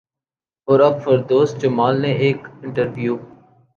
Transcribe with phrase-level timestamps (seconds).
[0.67, 3.15] اور اب فردوس جمال نے ایک انٹرویو